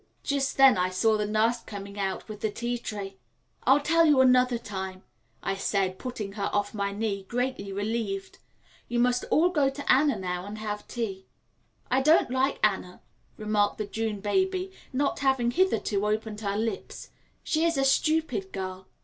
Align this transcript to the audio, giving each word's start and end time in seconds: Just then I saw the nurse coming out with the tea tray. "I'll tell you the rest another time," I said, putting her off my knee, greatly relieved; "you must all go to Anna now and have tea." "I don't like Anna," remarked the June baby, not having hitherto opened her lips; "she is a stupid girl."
Just 0.23 0.57
then 0.57 0.79
I 0.79 0.89
saw 0.89 1.15
the 1.15 1.27
nurse 1.27 1.61
coming 1.61 1.99
out 1.99 2.27
with 2.27 2.41
the 2.41 2.49
tea 2.49 2.79
tray. 2.79 3.17
"I'll 3.65 3.79
tell 3.79 4.03
you 4.03 4.13
the 4.13 4.17
rest 4.21 4.29
another 4.29 4.57
time," 4.57 5.03
I 5.43 5.53
said, 5.53 5.99
putting 5.99 6.31
her 6.31 6.49
off 6.51 6.73
my 6.73 6.91
knee, 6.91 7.25
greatly 7.27 7.71
relieved; 7.71 8.39
"you 8.87 8.97
must 8.97 9.25
all 9.29 9.49
go 9.49 9.69
to 9.69 9.91
Anna 9.91 10.17
now 10.17 10.43
and 10.47 10.57
have 10.57 10.87
tea." 10.87 11.27
"I 11.91 12.01
don't 12.01 12.31
like 12.31 12.57
Anna," 12.63 13.03
remarked 13.37 13.77
the 13.77 13.85
June 13.85 14.21
baby, 14.21 14.71
not 14.91 15.19
having 15.19 15.51
hitherto 15.51 16.03
opened 16.07 16.41
her 16.41 16.57
lips; 16.57 17.11
"she 17.43 17.63
is 17.63 17.77
a 17.77 17.85
stupid 17.85 18.51
girl." 18.51 18.87